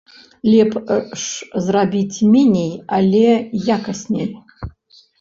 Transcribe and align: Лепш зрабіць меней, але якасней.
Лепш 0.51 1.25
зрабіць 1.67 2.23
меней, 2.33 2.75
але 3.01 3.25
якасней. 3.79 4.29